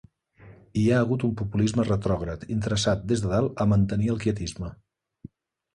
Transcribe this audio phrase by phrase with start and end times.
[0.83, 4.77] Hi ha hagut un populisme retrògrad, interessat des de dalt, a mantenir el quietisme.